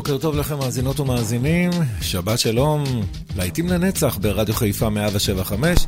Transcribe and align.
בוקר 0.00 0.18
טוב 0.18 0.36
לכם 0.36 0.58
מאזינות 0.58 1.00
ומאזינים, 1.00 1.70
שבת 2.00 2.38
שלום, 2.38 2.84
להיטים 3.36 3.68
לנצח 3.68 4.18
ברדיו 4.20 4.54
חיפה 4.54 4.88
175. 4.88 5.78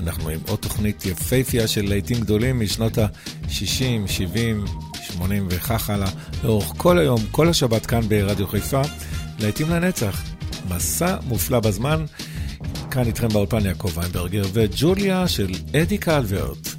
אנחנו 0.00 0.28
עם 0.28 0.40
עוד 0.48 0.58
תוכנית 0.58 1.06
יפייפייה 1.06 1.68
של 1.68 1.88
להיטים 1.88 2.20
גדולים 2.20 2.60
משנות 2.60 2.98
ה-60, 2.98 4.06
70, 4.06 4.64
80 5.02 5.46
וכך 5.50 5.90
הלאה, 5.90 6.08
לאורך 6.44 6.72
כל 6.76 6.98
היום, 6.98 7.20
כל 7.30 7.48
השבת 7.48 7.86
כאן 7.86 8.00
ברדיו 8.08 8.46
חיפה. 8.46 8.82
להיטים 9.40 9.70
לנצח, 9.70 10.22
מסע 10.68 11.16
מופלא 11.28 11.60
בזמן. 11.60 12.04
כאן 12.90 13.06
איתכם 13.06 13.28
באולפן 13.28 13.66
יעקב 13.66 13.98
ויינברגר 13.98 14.42
וג'וליה 14.52 15.28
של 15.28 15.50
אדי 15.82 15.98
קלברט. 15.98 16.71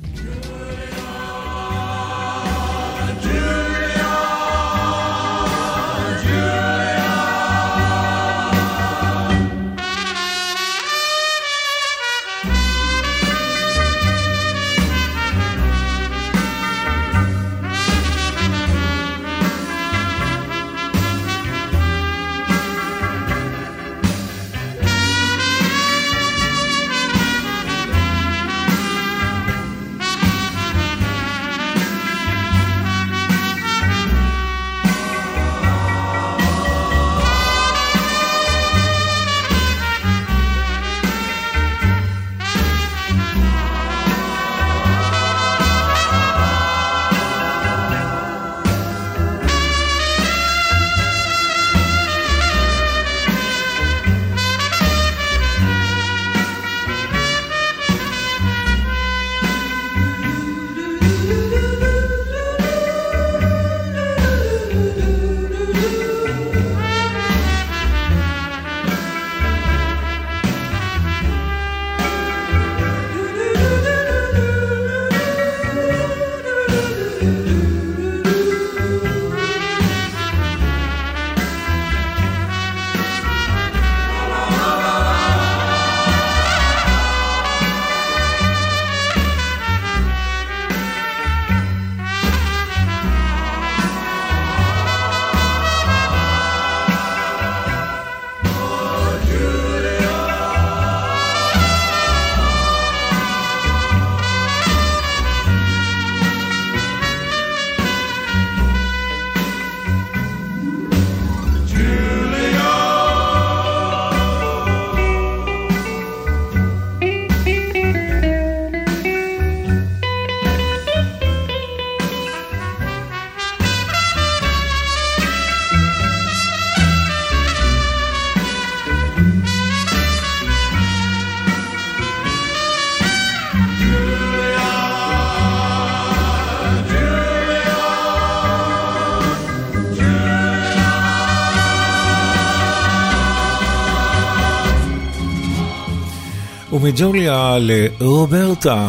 ומג'וליה 146.82 147.56
לרוברטה, 147.60 148.88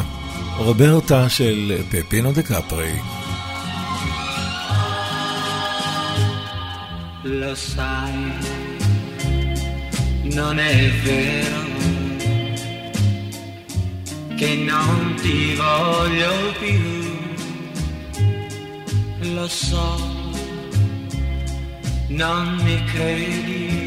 רוברטה 0.57 1.29
של 1.29 1.77
פפינו 1.89 2.31
דה 2.31 2.41
קפרי. 2.41 3.00
Lo 7.41 7.53
sai, 7.53 8.15
non 10.38 10.57
è 10.57 10.89
vero 11.03 11.63
che 14.39 14.56
non 14.56 15.15
ti 15.21 15.53
voglio 15.56 16.33
più. 16.59 16.81
Lo 19.35 19.47
so, 19.47 19.97
non 22.07 22.56
mi 22.63 22.83
credi 22.85 23.82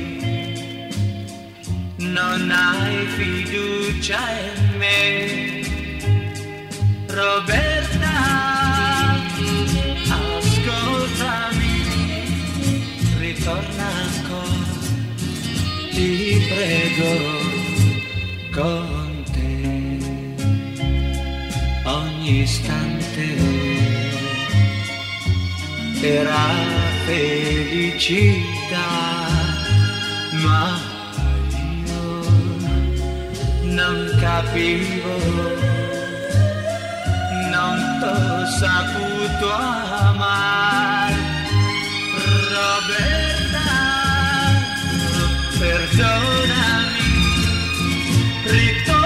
non 2.17 2.49
hai 2.49 3.05
fiducia 3.17 4.19
in 4.49 4.77
me. 4.81 5.01
Roberta, 7.05 8.15
ascoltami, 10.19 11.77
ritorna 13.19 13.87
ancora, 14.05 14.71
ti 15.91 16.11
prego, 16.49 17.11
con 18.51 19.23
te, 19.33 19.55
ogni 21.85 22.41
istante 22.41 23.27
era 26.01 26.45
felicità, 27.05 28.89
ma 30.43 30.96
non 33.77 33.97
capivo, 34.19 35.15
non 37.51 37.77
t'ho 37.99 38.45
saputo 38.59 39.51
amare. 39.51 41.15
Roberta, 42.55 43.69
perdonami, 45.59 47.09
ritorna 48.45 48.96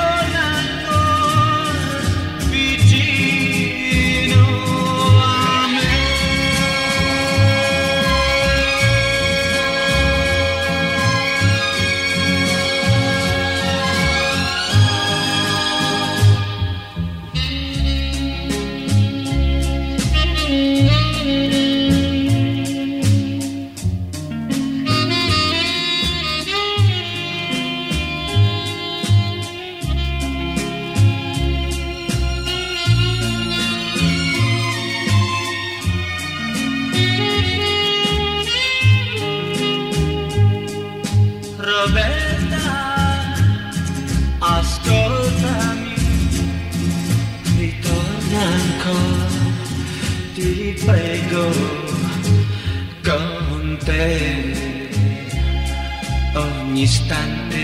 istante 56.92 57.64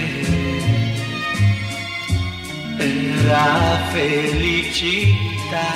era 2.79 3.49
felicità, 3.91 5.71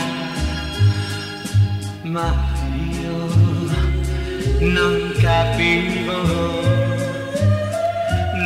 ma 2.04 2.30
io 3.02 3.20
non 4.78 4.96
capivo, 5.20 6.20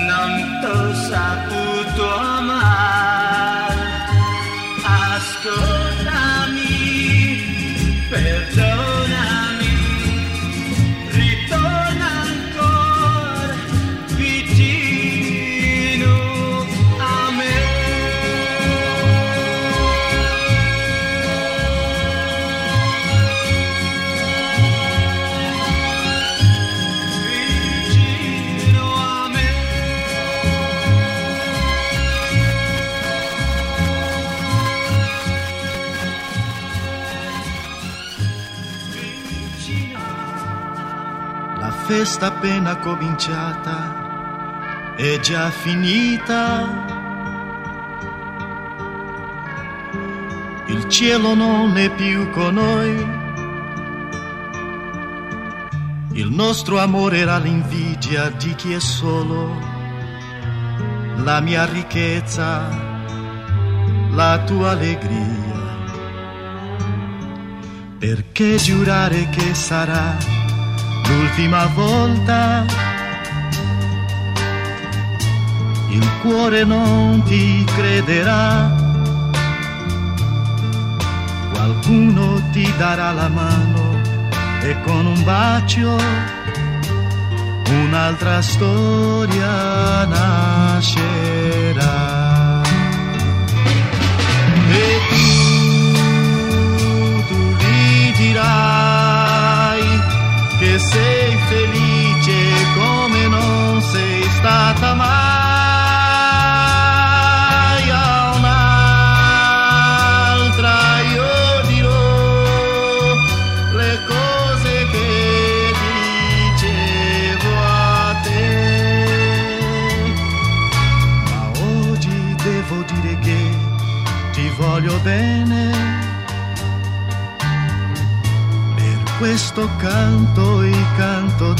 non 0.10 0.31
t'ho 0.62 0.80
saputo 1.10 2.06
amare, 2.40 3.35
La 42.06 42.12
festa 42.12 42.28
appena 42.28 42.78
cominciata 42.78 43.74
è 44.95 45.19
già 45.21 45.50
finita. 45.50 46.83
Il 50.68 50.88
cielo 50.88 51.33
non 51.33 51.76
è 51.76 51.90
più 51.90 52.30
con 52.30 52.54
noi. 52.54 52.94
Il 56.12 56.30
nostro 56.30 56.78
amore 56.78 57.18
era 57.18 57.40
l'invidia 57.40 58.30
di 58.30 58.54
chi 58.54 58.74
è 58.74 58.80
solo. 58.80 59.57
La 61.24 61.40
mia 61.40 61.66
ricchezza, 61.66 62.69
la 64.12 64.44
tua 64.45 64.69
allegria. 64.69 65.54
Perché 67.97 68.57
giurare 68.57 69.28
che 69.30 69.56
sarà 69.56 70.34
l'ultima 71.16 71.66
volta 71.68 72.66
il 75.90 76.07
cuore 76.22 76.66
non 76.66 77.24
ti 77.24 77.64
crederà, 77.64 78.76
qualcuno 81.54 82.42
ti 82.52 82.69
darà 82.78 83.12
la 83.14 83.30
mano 83.30 84.02
e 84.62 84.76
con 84.81 85.06
un 85.06 85.24
bacio 85.24 85.98
un'altra 87.69 88.42
storia 88.42 90.06
nascerà. 90.06 91.16
Sei 100.80 101.38
felice 101.48 102.54
come 102.76 103.28
non 103.28 103.82
sei 103.82 104.24
stata 104.24 104.94
mai 104.94 105.25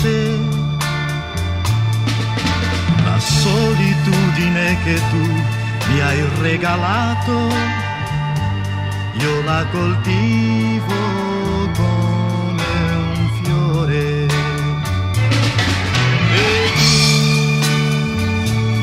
te. 0.02 0.40
La 3.06 3.20
solitudine 3.20 4.78
che 4.84 4.96
tu 5.10 5.24
mi 5.90 6.02
hai 6.02 6.24
regalato, 6.42 7.38
io 9.14 9.44
la 9.44 9.66
coltivo 9.72 10.96
come 11.76 12.74
un 13.10 13.30
fiore. 13.42 14.28
E 16.44 16.72
tu, 16.78 16.90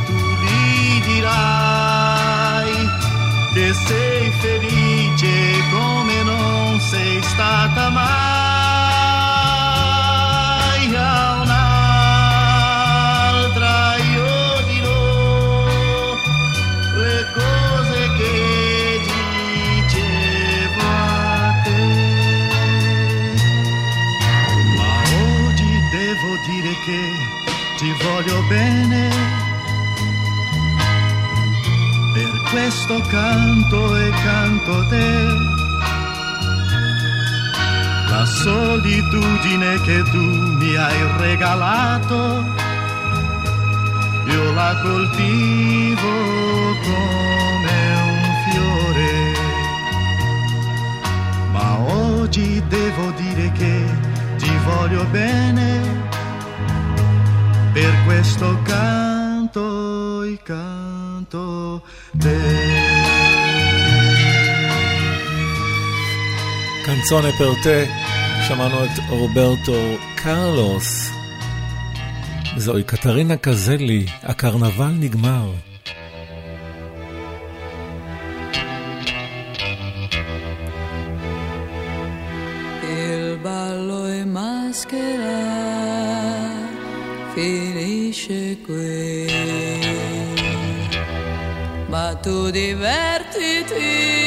tu 0.06 0.18
gli 0.42 1.02
dirai 1.06 2.72
che 3.54 3.74
sei 3.74 4.30
felice 4.40 5.34
come 5.70 6.22
non 6.22 6.80
sei 6.80 7.22
stata 7.22 7.90
mai 7.90 8.41
questo 32.84 33.00
canto 33.10 33.96
e 33.96 34.10
canto 34.10 34.86
te. 34.88 35.24
La 38.08 38.24
solitudine 38.26 39.80
che 39.82 40.02
tu 40.10 40.18
mi 40.18 40.74
hai 40.74 41.18
regalato, 41.18 42.44
io 44.26 44.52
la 44.52 44.76
coltivo 44.82 46.10
come 46.82 47.78
un 48.10 48.22
fiore. 48.50 49.12
Ma 51.52 51.78
oggi 51.78 52.62
devo 52.66 53.12
dire 53.16 53.52
che 53.52 53.84
ti 54.38 54.50
voglio 54.64 55.04
bene 55.04 55.80
per 57.72 57.94
questo 58.04 58.58
canto 58.64 59.11
e 59.60 60.38
canto 60.48 61.82
te. 62.18 62.38
קנצונה 66.84 67.28
פרטה, 67.38 67.92
שמענו 68.48 68.84
את 68.84 68.90
רוברטו 69.08 69.96
קרלוס. 70.14 71.10
זוהי 72.56 72.82
קטרינה 72.82 73.36
קזלי, 73.36 74.06
הקרנבל 74.22 74.90
נגמר. 74.98 75.52
Il 82.82 83.38
ballo 83.44 84.00
è 84.06 84.24
maschera, 84.24 85.42
finisce 87.34 88.58
qui. 88.66 89.21
Tu 92.22 92.52
divertiti 92.54 94.21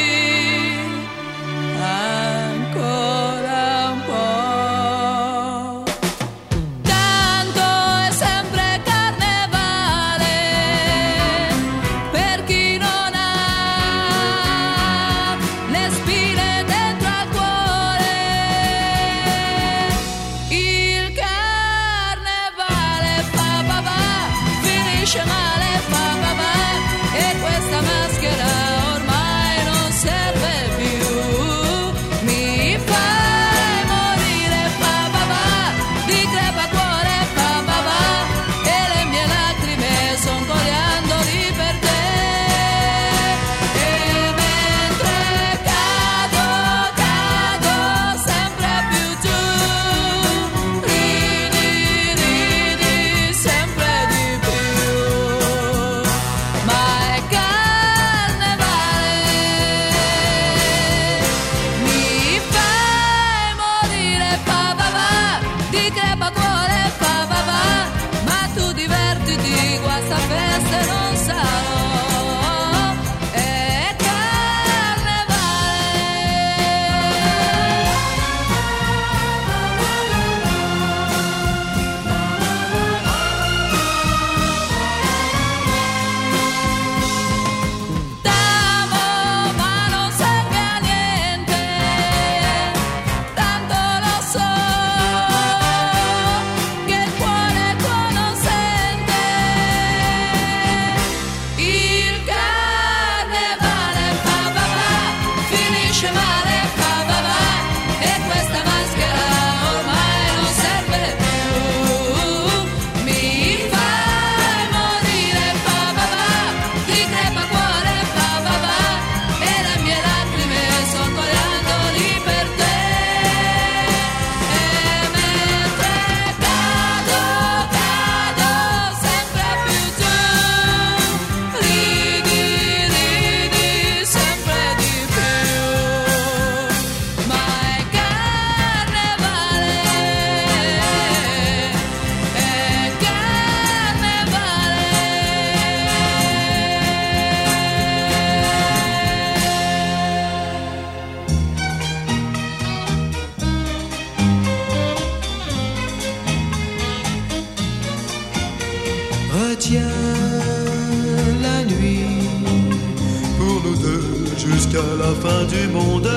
jusqu'à 164.48 164.88
la 165.02 165.12
fin 165.24 165.44
du 165.46 165.68
monde. 165.68 166.10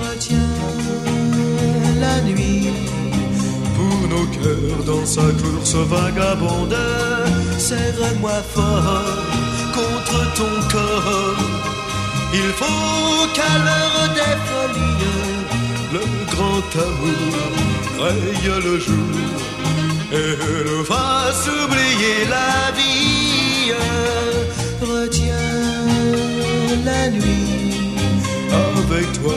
Retiens 0.00 0.56
la 2.00 2.20
nuit 2.22 2.68
pour 3.76 4.08
nos 4.08 4.26
cœurs 4.26 4.84
dans 4.86 5.06
sa 5.06 5.26
course 5.42 5.74
vagabonde. 5.94 6.76
Serre-moi 7.58 8.38
fort 8.54 9.18
contre 9.78 10.18
ton 10.34 10.54
corps. 10.72 11.36
Il 12.32 12.50
faut 12.60 13.26
qu'à 13.34 13.52
l'heure 13.66 14.08
des 14.18 14.36
folies, 14.48 15.08
le 15.94 16.04
grand 16.32 16.68
amour 16.88 17.38
raye 18.00 18.62
le 18.66 18.78
jour 18.78 19.18
et 20.12 20.36
nous 20.66 20.84
fasse 20.84 21.48
oublier 21.48 22.18
la 22.30 22.72
vie. 22.76 23.72
Retiens 24.80 25.34
la 26.84 27.10
nuit. 27.10 27.96
Avec 28.52 29.12
toi, 29.20 29.34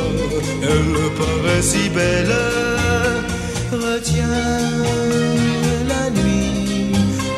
elle 0.62 0.96
paraît 1.18 1.62
si 1.62 1.90
belle. 1.90 2.36
Retiens 3.72 4.28
la 5.88 6.10
nuit. 6.12 6.94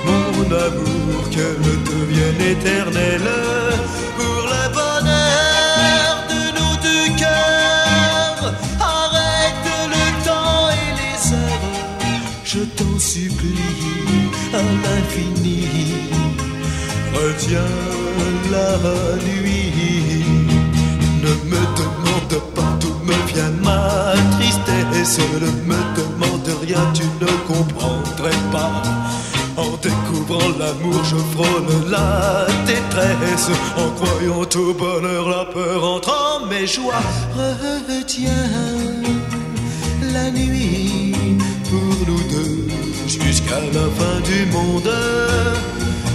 Mon 0.05 0.45
amour, 0.45 1.29
qu'elle 1.31 1.65
devienne 1.91 2.41
éternelle. 2.57 3.31
Pour 4.17 4.41
le 4.53 4.63
bonheur 4.79 6.11
de 6.29 6.41
nos 6.57 6.75
deux 6.85 7.09
cœurs. 7.17 8.53
Arrête 8.81 9.67
le 9.95 10.25
temps 10.25 10.69
et 10.81 10.91
les 10.99 11.33
heures. 11.33 11.69
Je 12.43 12.59
t'en 12.59 12.99
supplie 12.99 13.59
à 14.53 14.61
l'infini. 14.83 16.02
Retiens 17.13 17.75
la 18.51 18.69
nuit. 19.27 20.25
Ne 21.23 21.33
me 21.51 21.61
demande 21.81 22.41
pas 22.55 22.73
d'où 22.79 22.93
me 23.05 23.17
vient 23.31 23.53
ma 23.63 24.13
tristesse. 24.37 25.19
Ne 25.41 25.51
me 25.69 25.79
demande 25.99 26.49
rien, 26.65 26.83
tu 26.93 27.03
ne 27.21 27.31
comprendrais 27.47 28.41
pas. 28.51 28.81
En 29.55 29.77
découvrant 29.87 30.49
l'amour, 30.59 31.03
je 31.03 31.17
frôle 31.33 31.91
la 31.91 32.47
détresse. 32.65 33.49
En 33.77 33.89
croyant 33.91 34.47
au 34.55 34.73
bonheur, 34.73 35.29
la 35.29 35.45
peur 35.45 35.83
entre 35.83 36.09
en 36.09 36.47
mes 36.47 36.65
joies. 36.65 37.05
Retiens 37.35 38.49
la 40.13 40.31
nuit 40.31 41.13
pour 41.69 42.07
nous 42.07 42.23
deux 42.33 42.67
jusqu'à 43.07 43.59
la 43.77 43.87
fin 43.97 44.19
du 44.29 44.45
monde. 44.51 44.91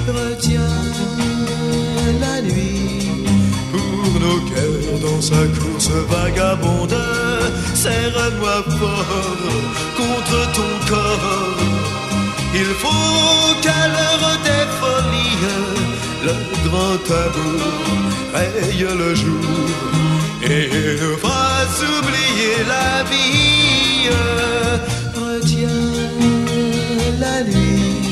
Retiens 0.09 0.77
la 2.21 2.41
nuit 2.43 3.09
pour 3.71 4.21
nos 4.21 4.41
cœurs 4.50 4.99
dans 5.07 5.21
sa 5.21 5.43
course 5.59 5.91
vagabonde. 6.11 6.97
Serre-moi 7.75 8.62
fort 8.79 9.25
contre 9.97 10.38
ton 10.57 10.73
corps. 10.88 11.59
Il 12.55 12.71
faut 12.83 13.55
qu'à 13.62 13.83
l'heure 13.95 14.29
des 14.49 14.67
folies, 14.81 15.45
le 16.27 16.35
grand 16.67 17.05
amour 17.25 17.88
raye 18.35 18.87
le 19.03 19.15
jour 19.15 19.69
et 20.43 20.69
nous 21.00 21.17
fasse 21.19 21.81
oublier 21.99 22.57
la 22.75 23.03
vie. 23.11 24.09
Retiens 25.15 25.69
la 27.21 27.43
nuit. 27.45 28.08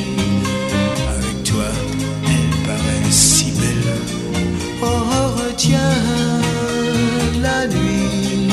Oh, 5.66 5.72
retiens 5.72 7.40
la 7.42 7.66
nuit. 7.66 8.48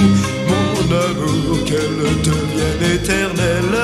Mon 0.47 0.95
amour, 0.95 1.63
qu'elle 1.65 2.21
devienne 2.23 2.83
éternelle. 2.95 3.77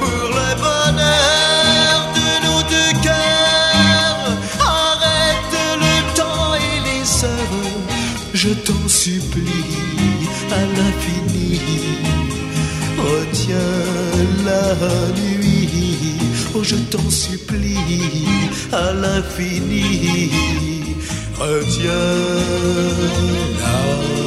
Pour 0.00 0.28
le 0.38 0.50
bonheur 0.60 1.98
de 2.16 2.28
nos 2.44 2.62
deux 2.68 2.92
cœurs. 3.02 4.26
Arrête 4.60 5.56
le 5.80 5.96
temps 6.14 6.54
et 6.54 6.78
les 6.88 7.24
heures. 7.24 7.58
Je 8.34 8.50
t'en 8.50 8.88
supplie 8.88 9.46
à 10.50 10.62
l'infini. 10.76 11.60
Retiens 12.98 13.80
la 14.44 14.64
nuit. 15.20 15.68
Oh, 16.54 16.62
je 16.62 16.76
t'en 16.76 17.08
supplie 17.10 17.78
à 18.72 18.92
l'infini. 18.92 20.30
Retiens 21.38 22.12
la 23.60 23.74
nuit. 23.84 24.22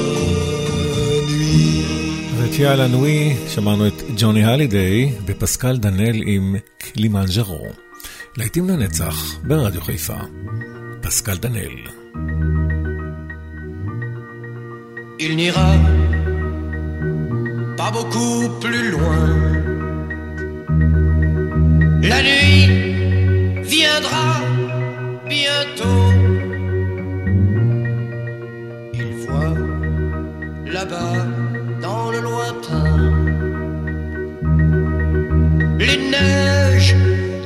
רתיעה 2.56 2.76
לנוי, 2.76 3.36
שמענו 3.48 3.88
את 3.88 4.04
ג'וני 4.18 4.46
הלידיי 4.46 5.14
ופסקל 5.26 5.78
דנאל 5.78 6.22
עם 6.26 6.56
קלימנג'רו. 6.78 7.68
להיטים 8.38 8.70
לנצח 8.70 9.38
ברדיו 9.44 9.82
חיפה. 9.82 10.18
פסקל 11.02 11.38
דנאל. 11.38 11.76
Il 15.20 15.36
n'ira 15.40 15.70
pas 17.78 17.92
beaucoup 17.98 18.42
plus 18.64 18.88
loin. 18.96 19.28
La 22.10 22.20
nuit 22.28 22.64
viendra 23.74 24.26
bientôt. 25.34 26.35
Là-bas 30.76 31.26
dans 31.82 32.12
le 32.12 32.20
lointain 32.20 32.84
les 35.80 35.98
neiges 36.14 36.96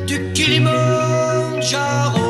du 0.08 0.18
Kilimandjaro. 0.34 2.29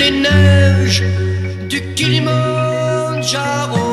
les 0.00 0.10
neiges 0.10 1.04
du 1.68 1.78
Kilimanjaro. 1.94 3.89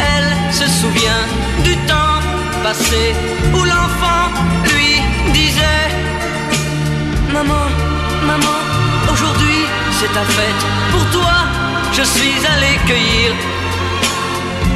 Elle 0.00 0.54
se 0.54 0.66
souvient 0.80 1.24
du 1.64 1.76
temps 1.88 2.20
passé 2.62 3.12
où 3.52 3.64
l'enfant 3.64 4.30
lui 4.72 5.02
disait 5.32 5.88
Maman, 7.32 7.66
maman, 8.24 8.58
aujourd'hui 9.12 9.66
c'est 9.98 10.12
ta 10.12 10.24
fête. 10.36 10.62
Pour 10.92 11.04
toi, 11.10 11.34
je 11.92 12.02
suis 12.02 12.38
allé 12.52 12.78
cueillir 12.86 13.32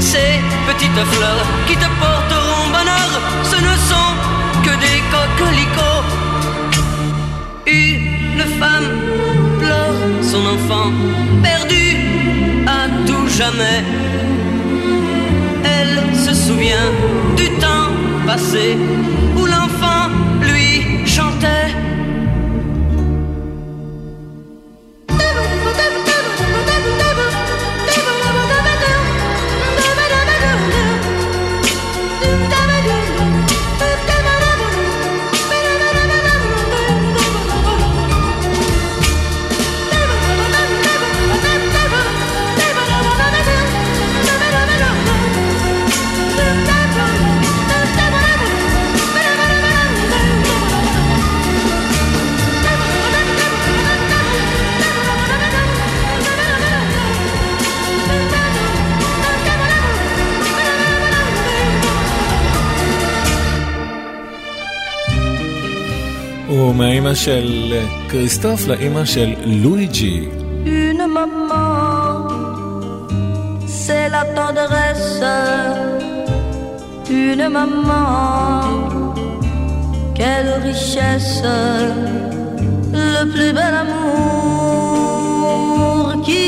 ces 0.01 0.41
petites 0.67 1.05
fleurs 1.13 1.47
qui 1.69 1.77
te 1.77 1.89
porteront 2.01 2.67
bonheur. 2.77 3.11
Ce 3.45 3.57
ne 3.69 3.75
sont 3.91 4.13
que 4.65 4.75
des 4.85 5.01
coquelicots. 5.13 6.05
Une 7.67 8.45
femme 8.59 8.91
pleure 9.61 10.01
son 10.23 10.45
enfant 10.57 10.91
perdu 11.41 11.82
jamais. 13.37 13.83
Elle 15.65 16.17
se 16.17 16.35
souvient 16.35 16.91
du 17.37 17.49
temps 17.59 17.91
passé 18.27 18.77
où 19.37 19.47
l'enfant 19.47 20.11
lui 20.41 21.07
chantait 21.07 21.69
Kilimanjaro. 66.62 66.78
מהאימא 66.78 67.14
של 67.16 67.74
כריסטוף 68.10 68.68
לאימא 68.68 69.06
של 69.06 69.34
לואיג'י. 69.46 70.28
Une 70.66 71.04
maman, 71.18 72.28
c'est 73.82 74.08
la 74.16 74.24
tendresse. 74.38 75.24
Une 77.10 77.46
maman, 77.58 78.62
quelle 80.18 80.52
richesse. 80.70 81.44
Le 83.18 83.24
plus 83.34 83.52
bel 83.58 83.76
amour 83.84 84.86
qui 86.26 86.48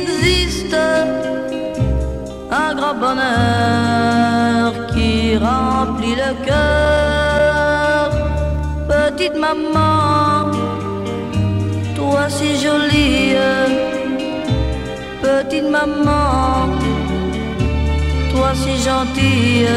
existe. 0.00 0.76
Un 2.62 2.70
grand 2.78 2.96
bonheur 3.04 4.68
qui 4.92 5.10
remplit 5.48 6.16
le 6.24 6.30
cœur 6.46 6.65
petite 9.27 9.39
maman, 9.39 10.51
toi 11.95 12.29
si 12.29 12.55
jolie, 12.63 13.35
petite 15.21 15.69
maman, 15.69 16.69
toi 18.31 18.51
si 18.53 18.77
gentille, 18.81 19.67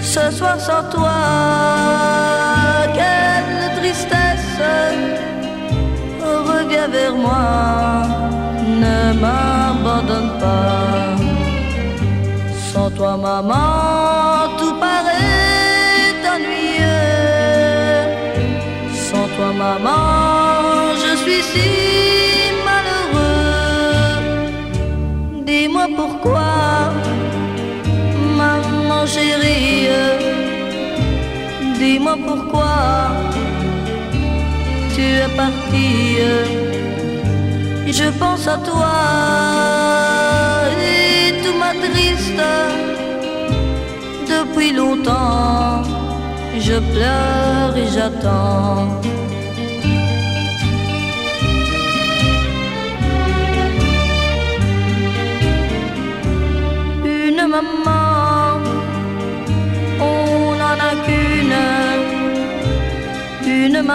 ce 0.00 0.30
soir 0.32 0.58
sans 0.58 0.82
toi, 0.90 1.20
quelle 2.94 3.78
tristesse, 3.78 4.60
reviens 6.20 6.88
vers 6.88 7.14
moi, 7.14 8.02
ne 8.82 9.20
m'abandonne 9.20 10.32
pas, 10.40 11.14
sans 12.72 12.90
toi 12.90 13.16
maman, 13.16 14.23
maman, 19.64 20.94
je 21.02 21.12
suis 21.22 21.42
si 21.50 21.70
malheureux. 22.68 24.20
Dis-moi 25.48 25.86
pourquoi, 25.98 26.52
maman 28.40 29.02
chérie. 29.14 29.88
Dis-moi 31.80 32.16
pourquoi 32.28 32.76
tu 34.94 35.04
es 35.24 35.30
partie. 35.42 36.18
Je 38.00 38.08
pense 38.20 38.44
à 38.54 38.58
toi 38.70 38.96
et 40.92 41.26
tout 41.42 41.58
triste 41.84 42.44
depuis 44.32 44.72
longtemps. 44.80 45.82
Je 46.66 46.76
pleure 46.92 47.72
et 47.82 47.88
j'attends. 47.94 49.23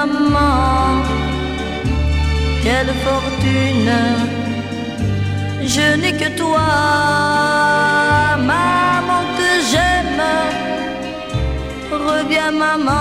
Maman, 0.06 1.04
quelle 2.64 2.94
fortune, 3.06 3.92
je 5.62 5.96
n'ai 6.00 6.14
que 6.14 6.30
toi, 6.38 6.68
maman 8.52 9.22
que 9.38 9.52
j'aime, 9.70 10.26
reviens 11.92 12.52
maman, 12.52 12.96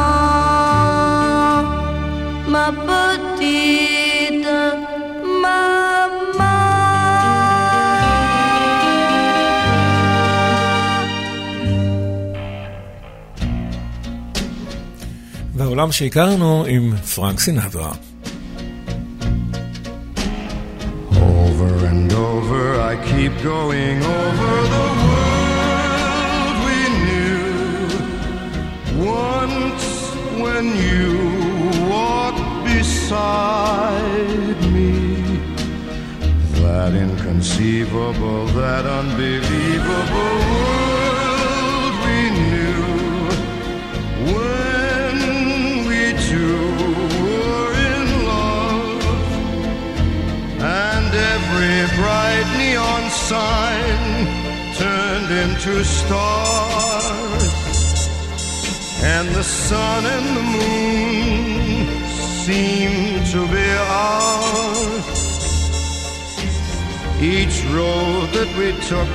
ma 2.48 2.66
petite 2.88 4.07
והעולם 15.67 15.91
שהכרנו 15.91 16.65
עם 16.67 16.95
פרנק 16.97 17.39
סינטרה. 17.39 17.91
Over 21.11 21.85
and 21.91 22.11
over 22.13 22.63
I 22.91 22.93
keep 23.11 23.33
going 23.43 23.97
over 24.19 24.53
the 24.75 24.87
world 25.07 26.55
we 26.67 26.79
knew 27.05 27.45
Once 29.21 29.85
when 30.43 30.65
you 30.89 31.07
walked 31.93 32.49
beside 32.69 34.59
me 34.75 34.95
That 36.61 36.91
inconceivable, 37.05 38.41
that 38.61 38.85
unbelievable 38.99 40.76
every 51.78 51.96
bright 51.96 52.48
neon 52.56 53.10
sign 53.10 54.26
turned 54.74 55.30
into 55.30 55.84
stars, 55.84 57.42
and 59.02 59.28
the 59.34 59.42
sun 59.42 60.04
and 60.06 60.36
the 60.36 60.42
moon 60.56 61.86
seemed 62.08 63.26
to 63.26 63.46
be 63.54 63.68
ours. 64.02 65.06
Each 67.20 67.64
road 67.66 68.26
that 68.36 68.50
we 68.58 68.72
took 68.90 69.10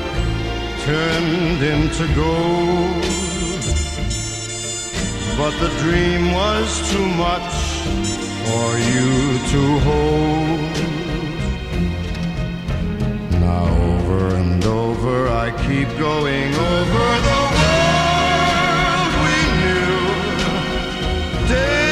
turned 0.85 1.61
into 1.63 2.05
gold. 2.15 3.03
But 5.37 5.53
the 5.59 5.71
dream 5.79 6.31
was 6.31 6.91
too 6.91 7.07
much 7.25 7.53
for 8.45 8.69
you 8.77 9.39
to 9.51 9.79
hold. 9.79 11.02
Over 14.03 14.35
and 14.35 14.63
over 14.65 15.29
I 15.29 15.51
keep 15.65 15.87
going 15.97 16.53
over 16.53 17.19
the 17.27 17.41
world 17.59 19.11
we 19.23 19.37
knew. 19.59 19.97
Days 21.47 21.82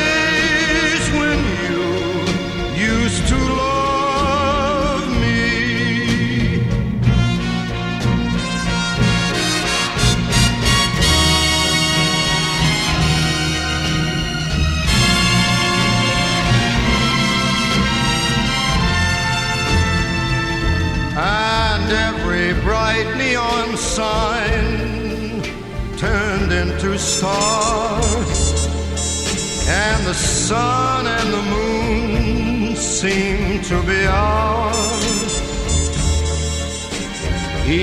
sun 30.52 31.08
and 31.08 31.30
the 31.38 31.44
moon 31.56 32.76
seemed 32.76 33.64
to 33.72 33.78
be 33.90 34.02
ours. 34.06 35.34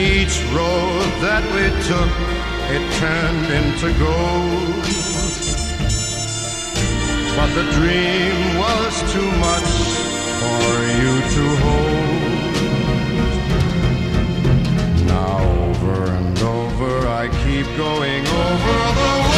Each 0.00 0.36
road 0.58 1.08
that 1.26 1.44
we 1.54 1.64
took, 1.90 2.12
it 2.76 2.84
turned 3.02 3.48
into 3.60 3.88
gold. 4.04 4.84
But 7.36 7.50
the 7.58 7.66
dream 7.78 8.38
was 8.64 8.92
too 9.14 9.30
much 9.48 9.70
for 10.40 10.70
you 11.00 11.12
to 11.34 11.44
hold. 11.64 12.54
Now 15.14 15.38
over 15.68 15.96
and 16.18 16.38
over 16.58 16.92
I 17.22 17.24
keep 17.44 17.66
going 17.86 18.22
over 18.44 18.76
the 19.00 19.12
world 19.28 19.37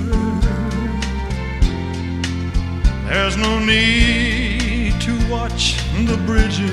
There's 3.13 3.35
no 3.35 3.59
need 3.59 5.01
to 5.01 5.11
watch 5.29 5.75
the 6.05 6.15
bridges 6.25 6.71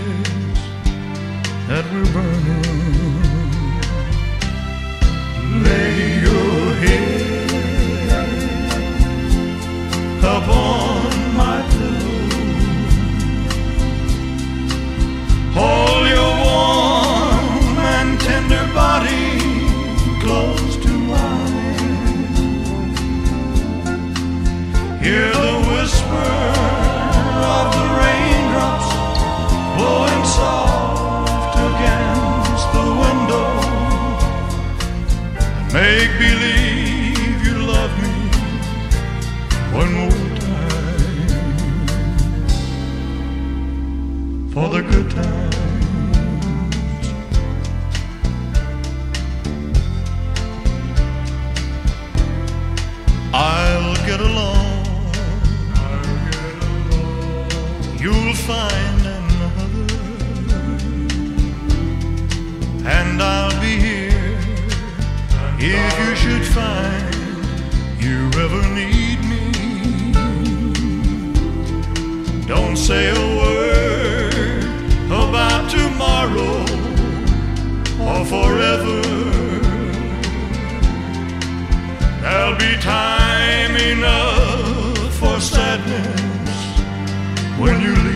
that 1.67 1.85
we're 1.93 2.13
burning. 2.13 2.63
Lay 5.65 6.21
your 6.23 6.75
head 6.85 7.51
upon 10.21 11.11
my 11.37 11.59
pillow. 11.73 12.23
Hold 15.59 16.05
your 16.15 16.33
warm 16.47 17.79
and 17.97 18.11
tender 18.21 18.67
body 18.73 19.27
close 20.23 20.77
to 20.85 20.93
mine. 21.13 21.59
Hear 25.03 25.48
soft 30.39 31.57
against 31.69 32.67
the 32.77 32.87
window. 33.03 33.49
And 35.53 35.73
make 35.75 36.13
believe 36.25 37.39
you 37.47 37.57
love 37.75 37.93
me 38.03 38.15
one 39.81 39.93
more 40.01 40.29
time 40.47 41.39
for 44.53 44.67
the 44.75 44.83
good 44.93 45.09
times. 45.11 45.57
I'll 53.35 53.97
get 54.11 54.21
along. 54.21 54.67
You'll 58.03 58.35
find 58.49 58.88
and 63.21 63.27
I'll 63.27 63.61
be 63.61 63.75
here 63.89 64.39
if 65.59 65.93
you 66.03 66.15
should 66.23 66.47
find 66.59 67.15
you 67.99 68.31
ever 68.45 68.63
need 68.79 69.19
me. 69.33 69.45
Don't 72.47 72.77
say 72.77 73.11
a 73.11 73.23
word 73.41 74.65
about 75.11 75.69
tomorrow 75.69 76.63
or 78.07 78.25
forever. 78.35 79.03
There'll 82.23 82.57
be 82.57 82.77
time 82.81 83.75
enough 83.95 85.15
for 85.15 85.41
sadness 85.41 86.61
when 87.59 87.81
you 87.81 88.08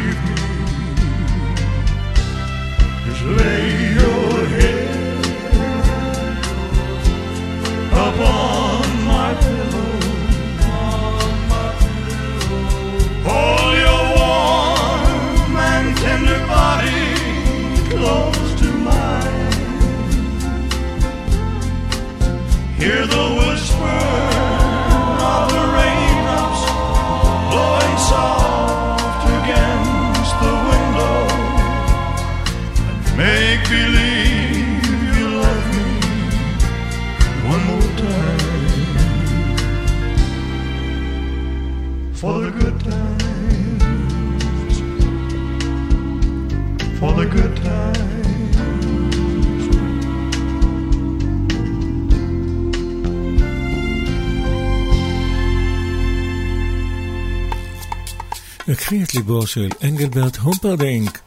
לקחי 58.92 59.04
את 59.04 59.16
ליבו 59.16 59.48
של 59.48 59.70
אנגלברט 59.84 60.36
הומפרדינק. 60.38 61.20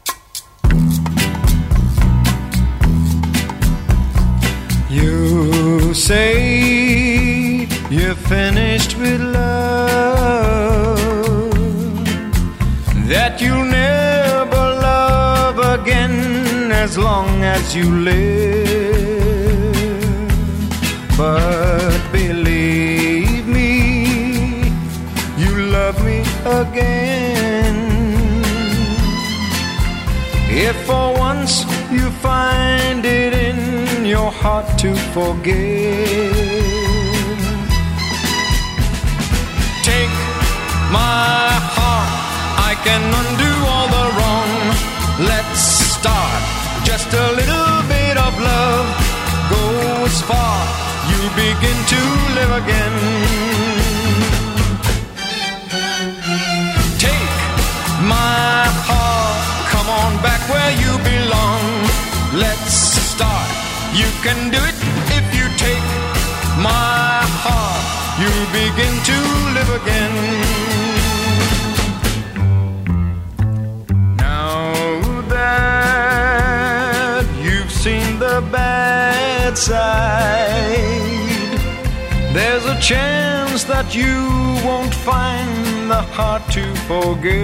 You 4.90 5.94
say 6.08 6.34
you're 7.96 8.20
finished 8.34 8.92
with 9.02 9.22
love, 9.38 10.98
that 13.12 13.32
you'll 13.42 13.70
never 13.86 14.64
love 14.88 15.58
again 15.76 16.16
as 16.84 16.92
long 17.06 17.28
as 17.56 17.62
you 17.76 17.86
live. 18.10 19.30
But 21.20 22.00
believe 22.18 23.44
me, 23.56 23.72
you 25.42 25.52
love 25.76 25.96
me 26.08 26.18
again. 26.62 27.33
If 30.57 30.85
for 30.85 31.13
once 31.19 31.65
you 31.91 32.09
find 32.23 33.03
it 33.05 33.33
in 33.33 34.05
your 34.05 34.31
heart 34.31 34.65
to 34.79 34.95
forgive, 35.11 36.31
take 39.83 40.15
my 40.95 41.51
heart, 41.75 42.09
I 42.69 42.73
can 42.85 43.03
undo 43.03 43.51
all 43.67 43.87
the 43.97 44.07
wrong. 44.15 44.51
Let's 45.27 45.59
start 45.59 46.41
just 46.85 47.11
a 47.11 47.27
little 47.35 47.75
bit 47.91 48.15
of 48.15 48.31
love 48.39 48.87
goes 49.51 50.21
far. 50.21 50.57
You 51.11 51.21
begin 51.35 51.77
to 51.93 52.01
live 52.37 52.51
again. 52.63 53.74
Where 60.49 60.71
you 60.84 60.97
belong. 61.12 61.63
Let's 62.34 62.73
start. 63.13 63.49
You 63.93 64.10
can 64.25 64.51
do 64.51 64.60
it 64.71 64.75
if 65.17 65.25
you 65.38 65.45
take 65.58 65.88
my 66.62 67.21
heart. 67.43 67.84
You 68.21 68.31
begin 68.60 68.93
to 69.10 69.17
live 69.55 69.71
again. 69.81 70.15
Now 74.17 74.73
that 75.36 77.25
you've 77.41 77.71
seen 77.71 78.19
the 78.19 78.41
bad 78.51 79.58
side, 79.58 80.79
there's 82.34 82.65
a 82.65 82.77
chance 82.79 83.63
that 83.65 83.95
you 83.95 84.15
won't 84.67 84.93
find 84.93 85.89
the 85.89 86.01
heart 86.15 86.43
to 86.51 86.63
forgive. 86.89 87.36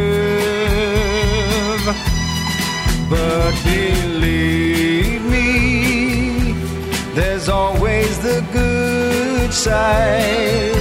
But 3.12 3.54
believe 3.66 5.22
me, 5.26 6.54
there's 7.14 7.50
always 7.50 8.18
the 8.20 8.40
good 8.54 9.52
side. 9.52 10.76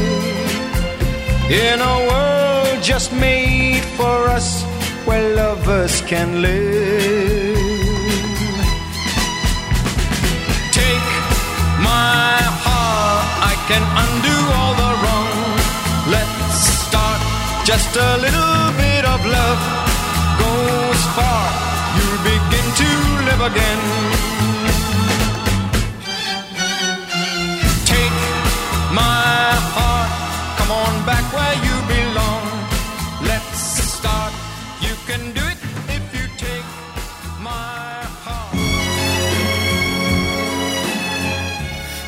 In 1.50 1.80
a 1.80 1.96
world 2.08 2.84
just 2.84 3.12
made 3.12 3.82
for 3.98 4.28
us, 4.28 4.62
where 5.06 5.34
lovers 5.34 6.02
can 6.02 6.40
live. 6.40 7.58
Take 10.70 11.10
my 11.82 12.38
heart, 12.64 13.26
I 13.50 13.54
can 13.66 13.84
undo 14.04 14.36
all 14.56 14.74
the 14.84 14.92
wrong. 15.02 15.38
Let's 16.14 16.58
start 16.86 17.20
just 17.64 17.90
a 17.96 18.10
little 18.24 18.70
bit 18.78 19.04
of 19.04 19.20
love 19.26 19.60
goes 20.38 21.02
far. 21.16 21.69
Begin 22.28 22.66
to 22.80 22.90
live 23.28 23.42
again. 23.50 23.83
Take 27.92 28.18
my 29.00 29.24
heart, 29.74 30.11
come 30.59 30.72
on 30.85 30.94
back 31.09 31.24
where 31.37 31.56
you 31.66 31.76
belong. 31.94 32.44
Let's 33.30 33.61
start. 33.94 34.33
You 34.87 34.94
can 35.09 35.22
do 35.38 35.44
it 35.52 35.61
if 35.96 36.04
you 36.16 36.24
take 36.44 36.68
my 37.48 38.04
heart. 38.24 38.56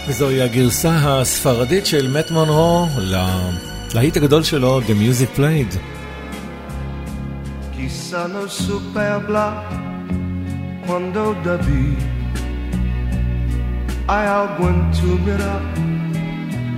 וזוהי 0.09 0.43
הגרסה 0.43 0.99
הספרדית 1.03 1.87
של 1.87 2.11
מת 2.11 2.31
מונרו 2.31 2.87
להיט 3.95 4.17
הגדול 4.17 4.43
שלו, 4.43 4.81
The 4.81 4.93
Music 4.93 5.39
Played. 5.39 5.77
Quando 10.87 11.35
da 11.43 11.57
vi 11.57 11.97
hai 14.07 14.27
algo 14.27 14.69
in 14.69 14.91
tu 14.91 15.19
mira 15.25 15.61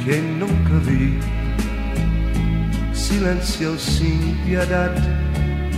che 0.04 0.20
nunca 0.20 0.78
vi 0.86 1.18
silenzio 2.92 3.78
sin 3.78 4.36
piedad 4.44 4.94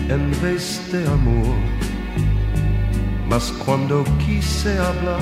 en 0.09 0.31
vez 0.43 0.81
de 0.93 1.05
amor. 1.07 1.57
Mas 3.29 3.53
cuando 3.65 4.05
quise 4.19 4.79
hablar 4.79 5.21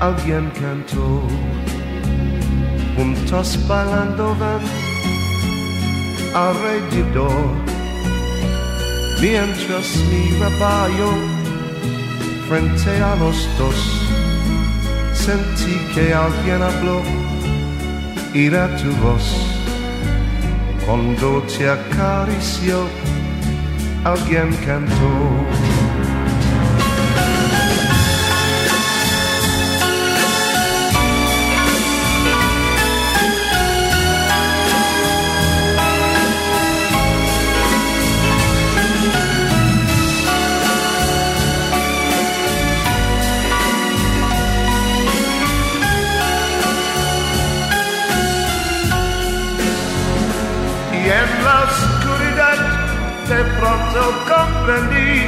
alguien 0.00 0.50
cantó. 0.60 1.22
Juntos 2.96 3.56
bailando 3.68 4.34
ven 4.36 4.64
alrededor 6.34 7.54
mientras 9.20 9.96
mi 10.10 10.38
raballo 10.38 11.31
frente 12.52 13.02
a 13.02 13.16
los 13.16 13.48
dos. 13.56 13.78
Sentí 15.14 15.74
que 15.94 16.12
alguien 16.12 16.60
habló 16.60 17.00
y 18.34 18.44
era 18.48 18.76
tu 18.76 18.90
voz. 18.96 19.26
Cuando 20.84 21.42
te 21.44 21.70
acarició 21.70 22.86
alguien 24.04 24.50
cantó 24.66 25.12
pronto 53.92 54.12
comprendí 54.28 55.20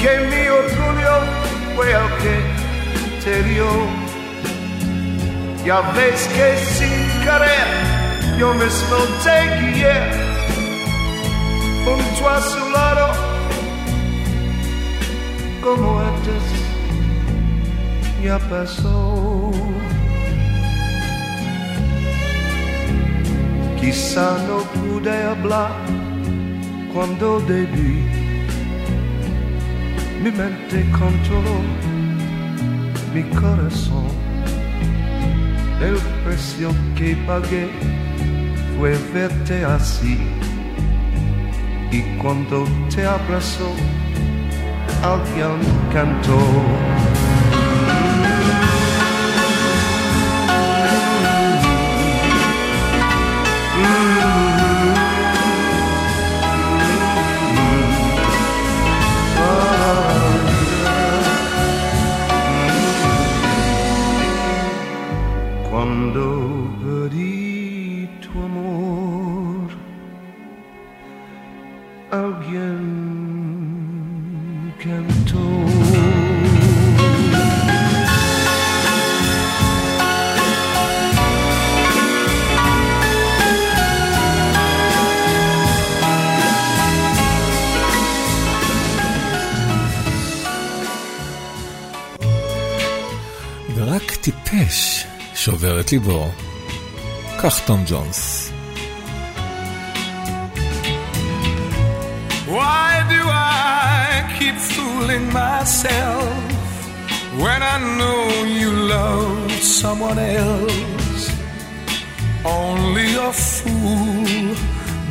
que 0.00 0.18
mi 0.30 0.48
orgullo 0.48 1.16
fue 1.76 1.92
el 1.92 2.08
que 2.22 3.24
te 3.24 3.42
dio. 3.44 3.66
Ya 5.64 5.80
ves 5.92 6.28
que 6.34 6.56
sin 6.74 7.24
querer 7.24 7.68
yo 8.38 8.52
mismo 8.54 8.96
te 9.22 9.36
guié. 9.60 9.96
Junto 11.84 12.28
a 12.28 12.40
su 12.40 12.70
lado 12.70 13.12
como 15.62 16.00
antes 16.00 16.42
ya 18.22 18.38
pasó. 18.38 19.50
Quizá 23.80 24.38
no 24.46 24.58
pude 24.80 25.10
hablar 25.24 26.01
cuando 26.92 27.40
debí. 27.40 28.04
Mi 30.22 30.30
mente 30.30 30.84
controló 30.92 31.60
mi 33.14 33.22
corazón. 33.34 34.06
El 35.80 35.96
precio 36.24 36.70
que 36.96 37.16
pagué 37.26 37.68
fue 38.78 38.96
verte 39.12 39.64
así. 39.64 40.18
Y 41.90 42.00
cuando 42.18 42.64
te 42.94 43.04
abrazó, 43.04 43.70
alguien 45.02 45.58
cantó. 45.92 46.38
שובר 95.91 95.91
את 95.91 95.91
ליבו. 95.91 96.31
כך 97.39 97.59
תום 97.65 97.83
ג'ונס. 97.87 98.51
Why 102.47 102.89
do 103.13 103.21
I 103.29 104.23
keep 104.37 104.57
fooling 104.73 105.25
myself 105.43 106.37
when 107.43 107.61
I 107.73 107.77
know 107.99 108.21
you 108.59 108.69
love 108.95 109.51
someone 109.81 110.19
else? 110.43 111.23
Only 112.63 113.09
a 113.29 113.31
fool 113.53 114.47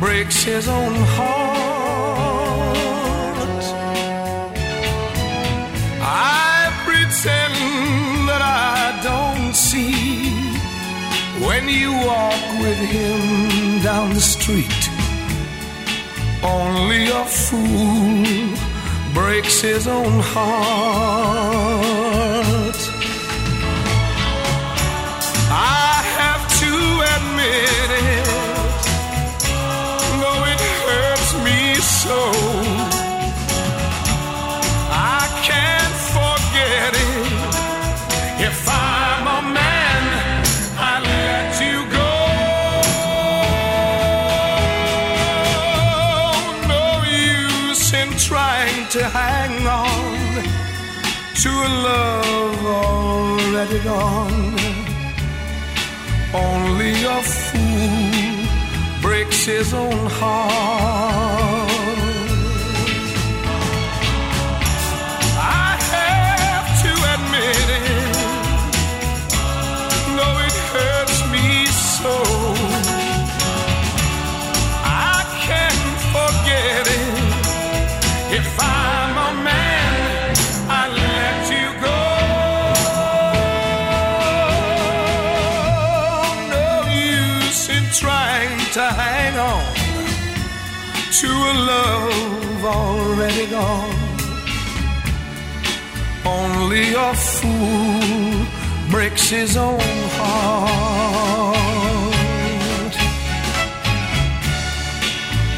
breaks 0.01 0.37
his 0.51 0.65
own 0.79 0.95
heart. 1.15 1.57
I 6.01 6.55
pretend 6.85 7.60
when 11.46 11.68
you 11.68 11.90
walk 11.92 12.60
with 12.60 12.78
him 12.78 13.82
down 13.82 14.14
the 14.14 14.20
street. 14.20 14.82
Only 16.42 17.08
a 17.08 17.24
fool 17.24 18.56
breaks 19.14 19.60
his 19.60 19.86
own 19.86 20.20
heart. 20.20 21.32
I 25.50 26.02
have 26.18 26.44
to 26.62 26.72
admit 27.14 27.88
it, 28.10 28.28
though 30.20 30.42
it 30.52 30.62
hurts 30.84 31.30
me 31.46 31.58
so. 31.74 32.51
To 51.42 51.48
a 51.48 51.70
love 51.88 52.66
already 52.66 53.80
gone. 53.80 54.54
Only 56.32 56.92
a 57.02 57.20
fool 57.20 59.02
breaks 59.02 59.44
his 59.46 59.74
own 59.74 60.06
heart. 60.06 61.61
To 88.72 88.80
hang 88.80 89.36
on 89.38 89.74
to 91.12 91.28
a 91.28 91.54
love 91.70 92.64
already 92.64 93.46
gone. 93.50 93.94
Only 96.24 96.94
a 96.94 97.12
fool 97.12 98.46
breaks 98.90 99.28
his 99.28 99.58
own 99.58 99.78
heart. 100.16 101.56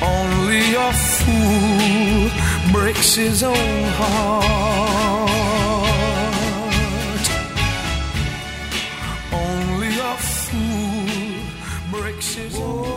Only 0.02 0.74
a 0.74 0.92
fool 0.92 2.30
breaks 2.72 3.14
his 3.14 3.44
own 3.44 3.84
heart. 4.00 5.30
Only 9.32 9.98
a 10.00 10.16
fool 10.16 11.44
breaks 11.92 12.34
his 12.34 12.58
own 12.58 12.84
my 12.84 12.93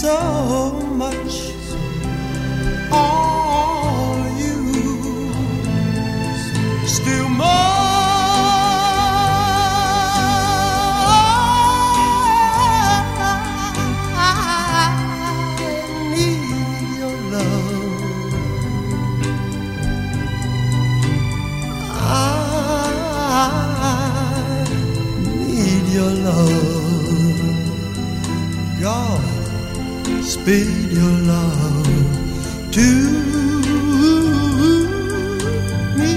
so 0.00 0.72
much 0.96 1.52
all 2.90 4.16
you 4.40 4.56
still 6.86 7.28
more 7.28 7.90
your 25.92 26.10
love. 26.10 26.70
God 28.80 29.39
speed 30.22 30.92
your 30.92 31.16
love 31.32 31.86
to 32.76 32.88
me. 35.98 36.14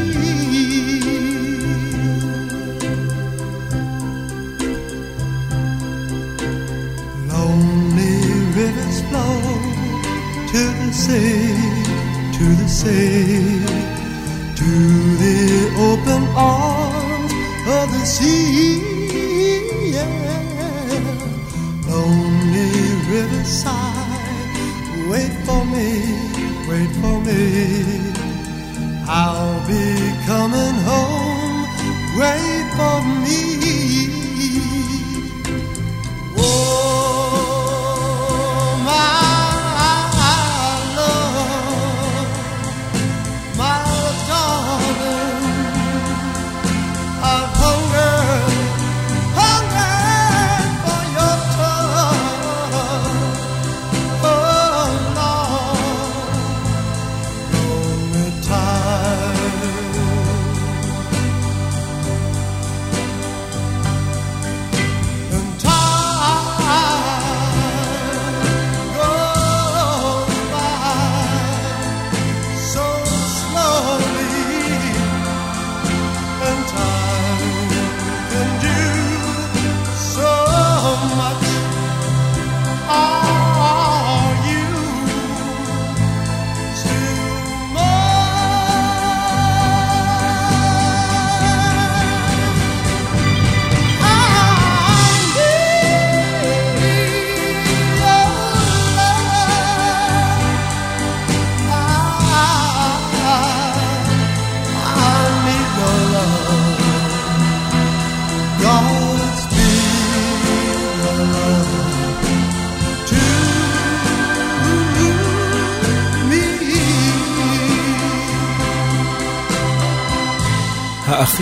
Lonely 7.32 8.16
rivers 8.58 8.98
flow 9.10 9.40
to 10.52 10.64
the 10.82 10.92
sea, 11.04 11.56
to 12.38 12.46
the 12.62 12.70
sea, 12.80 13.66
to 14.60 14.72
the 15.24 15.40
open 15.90 16.24
arms 16.36 17.34
of 17.78 17.86
the 17.92 18.06
sea. 18.06 18.63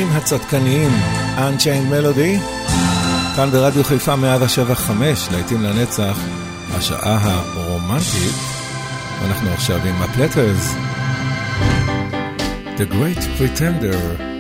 האנשים 0.02 0.18
הצדקניים, 0.18 0.92
Unchained 1.38 1.94
Melody, 1.94 2.42
כאן 3.36 3.50
ברדיו 3.52 3.84
חיפה 3.84 4.16
175, 4.16 5.28
להיטים 5.32 5.62
לנצח, 5.62 6.18
השעה 6.72 7.20
הרומנטית, 7.24 8.36
ואנחנו 9.22 9.50
עכשיו 9.50 9.80
עם 9.86 10.02
הפלטרס, 10.02 10.76
The 12.78 12.94
Great 12.94 13.22
Pretender. 13.40 14.31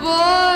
where 0.00 0.47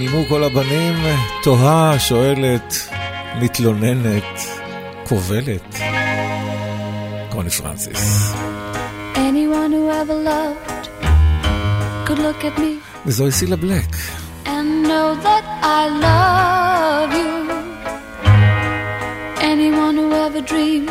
נעלמו 0.00 0.24
כל 0.28 0.44
הבנים? 0.44 0.94
תוהה, 1.42 1.98
שואלת, 1.98 2.74
מתלוננת, 3.40 4.40
קובלת. 5.08 5.74
קוני 7.28 7.50
פרנסיס. 7.50 8.34
וזוהי 13.06 13.32
סילה 13.32 13.56
בלק. 13.56 13.96
and 14.46 14.70
know 14.88 15.08
that 15.26 15.44
I 15.78 15.82
love 16.06 17.10
you. 17.20 17.32
Anyone 19.52 19.96
who 20.00 20.08
ever 20.26 20.40
dreamed 20.52 20.90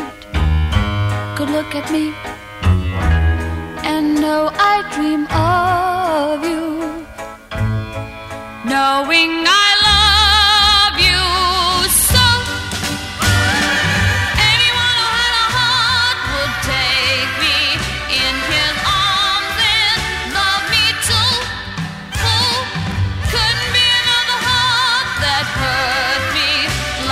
could 1.36 1.50
look 1.56 1.70
at 1.80 1.86
me 1.94 2.04
and 3.92 4.06
know 4.22 4.42
I 4.72 4.74
dream 4.94 5.22
of 5.46 5.69
Knowing 8.90 9.46
I 9.46 9.70
love 9.86 10.96
you 11.06 11.22
so. 12.10 12.26
Anyone 14.50 14.96
who 15.00 15.08
had 15.20 15.34
a 15.44 15.48
heart 15.54 16.18
would 16.34 16.54
take 16.74 17.32
me 17.44 17.58
in 18.24 18.34
his 18.50 18.74
arms 19.06 19.56
and 19.78 20.00
love 20.38 20.64
me 20.74 20.84
too. 21.06 21.32
Couldn't 23.30 23.70
be 23.78 23.86
another 24.02 24.38
heart 24.48 25.08
that 25.22 25.46
hurt 25.62 26.24
me 26.34 26.50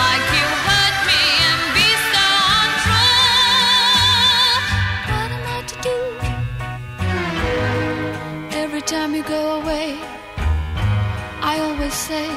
like 0.02 0.24
you 0.34 0.46
hurt 0.66 0.96
me 1.10 1.22
and 1.46 1.62
be 1.78 1.88
so 2.10 2.26
untrue? 2.58 3.22
What 5.14 5.30
am 5.36 5.44
I 5.56 5.58
to 5.70 5.76
do? 5.86 5.98
Every 8.64 8.82
time 8.82 9.14
you 9.14 9.22
go 9.22 9.60
away, 9.60 9.86
I 11.50 11.60
always 11.60 11.94
say, 11.94 12.28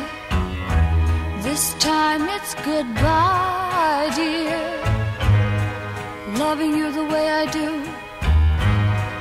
This 1.47 1.73
time 1.79 2.23
it's 2.35 2.53
goodbye, 2.69 4.09
dear. 4.15 4.61
Loving 6.43 6.73
you 6.77 6.87
the 6.99 7.03
way 7.13 7.25
I 7.41 7.45
do, 7.59 7.67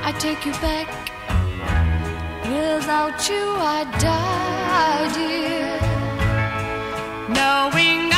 I 0.07 0.11
take 0.25 0.45
you 0.45 0.53
back. 0.67 0.87
Without 2.53 3.17
you, 3.29 3.43
I 3.77 3.79
die, 4.07 5.03
dear. 5.19 5.71
Knowing 7.35 8.10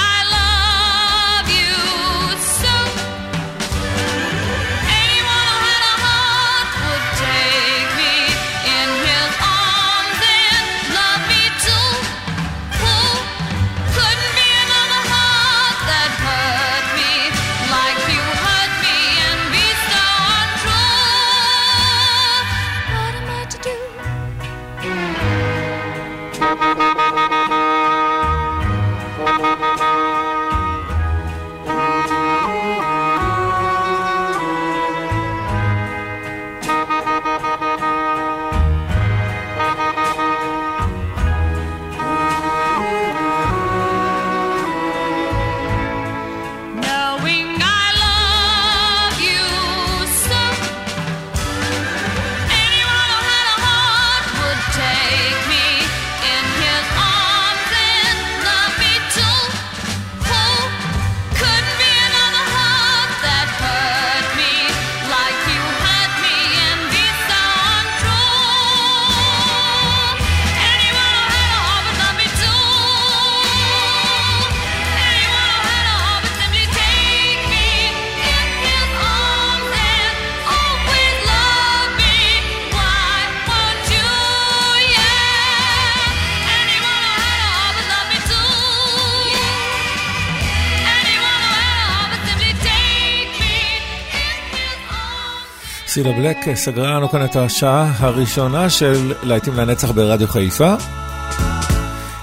צילה 95.93 96.11
בלק 96.11 96.55
סגרה 96.55 96.91
לנו 96.91 97.09
כאן 97.09 97.25
את 97.25 97.35
השעה 97.35 97.93
הראשונה 97.97 98.69
של 98.69 99.13
להיטים 99.23 99.53
לנצח 99.53 99.91
ברדיו 99.91 100.27
חיפה. 100.27 100.73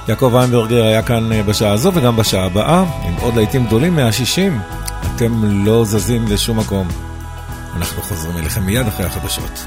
יעקב 0.08 0.34
איינברגר 0.36 0.84
היה 0.84 1.02
כאן 1.02 1.32
אה, 1.32 1.42
בשעה 1.42 1.72
הזו 1.72 1.90
וגם 1.94 2.16
בשעה 2.16 2.44
הבאה, 2.44 2.80
עם 2.80 3.14
עוד 3.20 3.36
להיטים 3.36 3.66
גדולים 3.66 3.96
160. 3.96 4.60
אתם 5.16 5.64
לא 5.66 5.84
זזים 5.84 6.24
לשום 6.28 6.58
מקום. 6.58 6.88
אנחנו 7.76 8.02
חוזרים 8.02 8.38
אליכם 8.38 8.62
מיד 8.62 8.86
אחרי 8.86 9.06
החדשות. 9.06 9.66